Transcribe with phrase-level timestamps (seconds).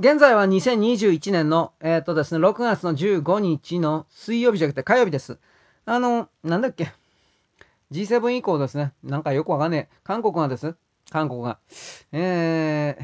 [0.00, 5.38] 現在は2021年の、えっ、とですね、6月の15日の水曜日じゃなくて火曜日です。
[5.84, 6.90] あの、なんだっけ
[7.92, 9.96] ？G7 以降ですね、なんかよくわかんねえ。
[10.02, 10.74] 韓国がです？
[11.10, 11.58] 韓国が。
[12.12, 12.96] え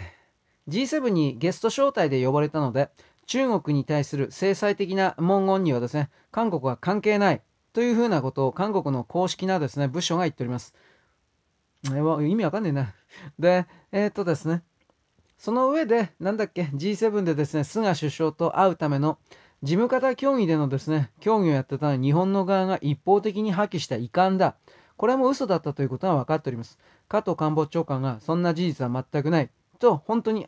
[0.66, 2.88] ー、G7 にゲスト招待で呼ばれたので、
[3.26, 7.42] 中国に対する制裁的な文言にはですね、韓国は関係ない
[7.74, 10.74] というふうなことを韓国の公式なですね、部署が言っております。
[11.92, 12.94] え意味わかんねえな。
[13.38, 14.62] で、えー、っとですね、
[15.38, 19.18] その上で、なんだっけ、G7 でですね、菅首相と会うための
[19.62, 24.56] 事務方協議でのですね、協議をやってたのは日本の側が一方的に破棄した遺憾だ。
[24.96, 26.78] これも嘘だったということが分かっております。
[27.08, 30.46] 加藤官房長官がそんな事実は全くないと本当に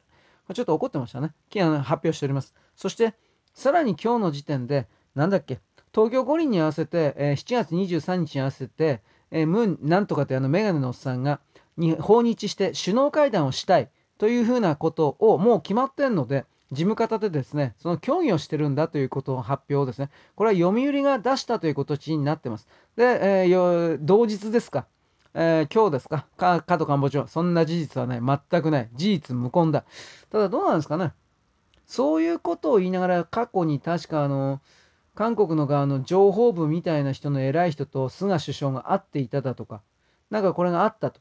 [0.55, 1.33] ちょっと怒ってましたね。
[1.83, 2.55] 発表しております。
[2.77, 3.15] そして、
[3.55, 5.61] さらに今日の時点で、なんだっけ、
[5.95, 11.41] 東京五輪に合わせて、えー、7月23日に合わせて、えー、ムンなんとかってあのメガネのおっさんが
[11.77, 20.11] に訪日して首脳会談をしたいというふうなことをもう決まってんので、事務方でですね、その協議をしてるんだということを発表ですね。
[20.35, 22.69] これは読売が出したという形になってます。
[22.97, 24.87] で、えー、同日ですか。
[25.35, 28.41] えー、今日ですか加藤官房長、そんな事実はない。
[28.51, 28.89] 全くない。
[28.95, 29.85] 事実無根だ。
[30.31, 31.13] ただどうなんですかね。
[31.87, 34.61] そういうことを言いながら、過去に確かあの、
[35.15, 39.83] 韓国の側の情報部みたいな人の偉い人と菅首相が会っていただとか、
[40.31, 41.21] なんかこれがあったと。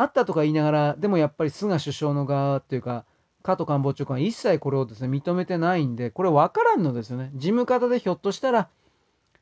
[0.00, 3.04] あったとか言いながら、でもやっぱり菅首相の側っていうか、
[3.42, 7.32] 加藤官房長官は一切これをですね、認めてないんで、これ分からんのですよね。
[7.34, 8.68] 事務方でひょっとしたら、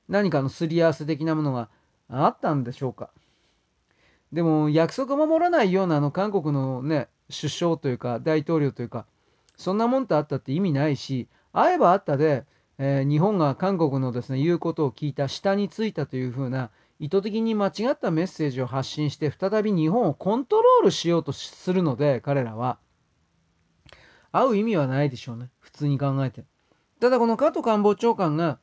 [0.08, 1.68] 何かのすり合わせ的なものが
[2.08, 3.10] あったんでしょうか。
[4.32, 9.04] でも、約束守らないようなあの韓国のね、首相というか、大統領というか、
[9.58, 12.46] そんなもんとあったって意味ないし、会えば会ったで、
[12.78, 22.78] えー、日本が韓国のですね、言うことを聞いた、下についたというふうな、意図的に間違ったメッセージを発信して、再び日本をコントロールしようとするので、彼らは。
[24.32, 25.50] 会う意味はないでしょうね。
[25.60, 26.44] 普通に考えて。
[27.00, 28.58] ただこの加藤官房長官が、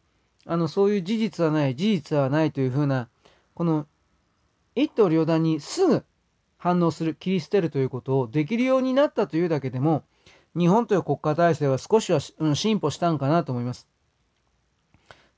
[0.46, 3.08] あの、そういう事実はない、事実はないというふうな、
[3.54, 3.88] この
[4.76, 6.04] 一刀両断にすぐ
[6.58, 10.04] 反応する、切り捨てるということをできるようになったというだけでも、
[10.58, 13.88] 日本という国家体制は少しは、うん、進歩したんかなと思います。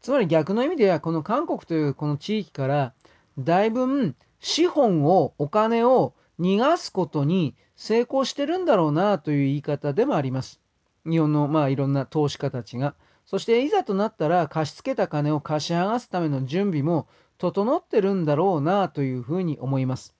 [0.06, 2.94] つまり逆の意味では、この韓国というこの地域から、
[3.40, 10.62] だいぶ資本を、お金を逃がすことに成功してるんだろうなという言い方でもあります。
[11.10, 12.94] 日本のまあいろんな投資家たちが。
[13.26, 17.08] そしていざとなったら貸し付けた金を貸し剥がすための準備も
[17.40, 20.14] 整ってるんだろうなというふうに思います。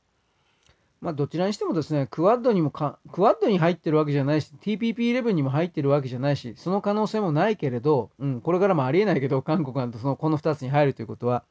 [1.06, 11.44] まあどちらにしてもですね、クワッドにもか、クワッドに入ってるわけじゃないし、TPP11 にも入ってるわけじゃないし、その可能性もないけれど、うん、これからもありえないけど、韓国がそのこの2つに入るということは。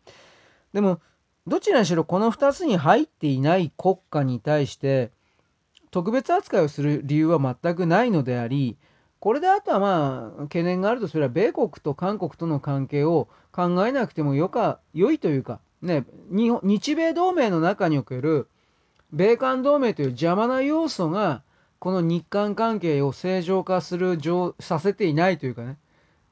[0.73, 1.01] でも、
[1.47, 5.11] どちらにしろこの2つに入っていない国家に対して
[5.91, 8.79] 特別扱いをする理由は全くないのであり
[9.21, 18.49] これであとはまあ懸念があるとすれば米国と韓国との関係を考えなくてもよか良いというかね日米同盟の中における
[19.15, 21.43] 米韓同盟という邪魔な要素が
[21.79, 24.19] この日韓関係を正常化する
[24.59, 25.79] させていないというかね、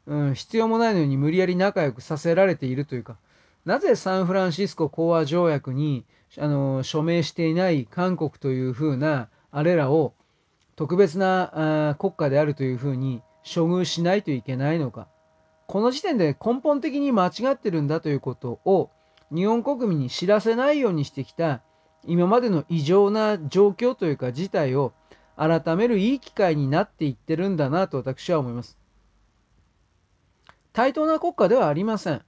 [0.06, 3.16] うん、必要もないのに無理やり仲良くさせられているというか。
[3.65, 6.04] なぜサンフランシスコ講和条約に
[6.37, 10.14] あの署名していない韓国というふうなあれらを
[10.75, 15.06] 特別なあ国家であるというふうに処遇しないといけないのか。
[15.69, 18.91] この時点で根本的に間違ってるんだということを
[19.32, 21.62] 日本国民に知らせないようにしてきた
[22.07, 24.93] 今までの異常な状況というか事態を
[25.37, 28.79] 改めるいい機会になっていってるんだなと私は思います。
[30.73, 32.23] 対等な国家ではありません。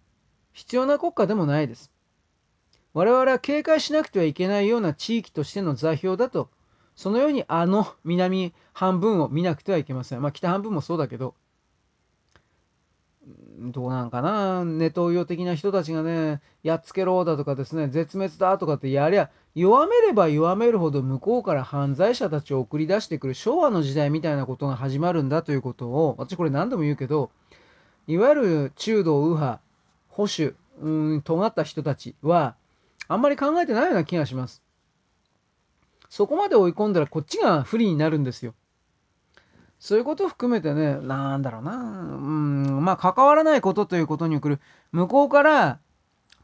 [0.53, 1.91] 必要な国家でもないです。
[2.93, 6.51] 我々は警戒しなくてはいけないような地域としての座標だと、
[6.95, 10.23] そのようにあの南半分を見なくてはいけません。
[10.23, 11.35] まあ北半分もそうだけど、
[13.59, 27.31] どうなんかな、ネトウヨ的な人たちがね、やっつけろだとかですね、絶滅だとかってやりゃ、弱めれば弱めるほど向こうから犯罪者たちを送り出してくる昭和の時代みたいなことが始まるんだということを、私これ何度も言うけど、
[28.09, 29.61] いわゆる中道右派、
[30.09, 32.57] 保守、うん、尖った人たちは、
[33.07, 34.61] あんまり考えてないような気がします。
[36.11, 38.55] そこまで追い込んだらこっちが不利になるんですよ。
[39.79, 44.61] そういうことを含めてね、なんだろうな、うん、まあ関わらないことということに来る、
[44.93, 45.79] 向こうから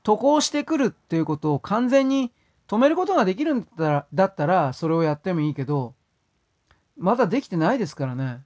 [0.02, 2.32] 渡航してくるっていうことを完全に
[2.70, 5.96] 止めることができるんだらだったら、それをやってもいいけど、
[6.96, 8.44] まだできてないですからね。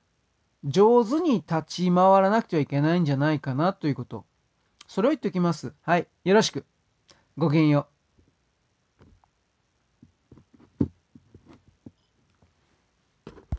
[0.65, 4.25] 上手に立ち回らなくてはいけないんじゃないかなということ。
[4.89, 5.75] それを言っておきます。
[5.83, 6.09] はい。
[6.25, 6.65] よろしく。
[7.37, 7.94] ごきげんよう。